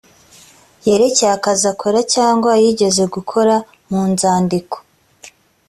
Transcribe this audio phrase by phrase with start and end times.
[0.87, 3.55] yerekeye akazi akora cyangwa yigeze gukora
[3.89, 4.75] munzandiko